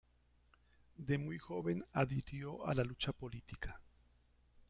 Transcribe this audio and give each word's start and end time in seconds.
De 0.97 1.19
muy 1.19 1.37
joven 1.37 1.83
adhirió 1.93 2.65
a 2.67 2.73
la 2.73 2.83
lucha 2.83 3.13
política. 3.13 3.79